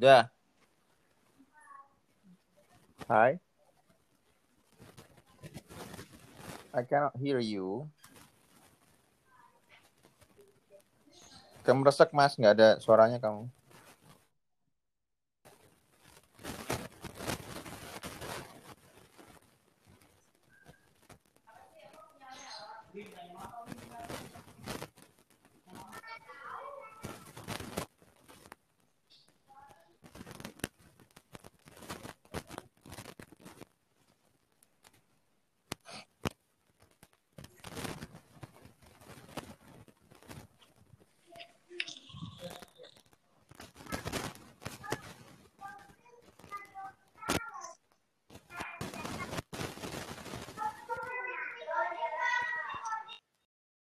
Udah. 0.00 0.32
hai 3.04 3.36
I 6.72 6.82
cannot 6.88 7.12
hear 7.20 7.36
you. 7.36 7.84
Kamu 11.68 11.84
resek 11.84 12.16
mas, 12.16 12.32
nggak 12.40 12.56
ada 12.56 12.68
suaranya 12.80 13.20
kamu. 13.20 13.44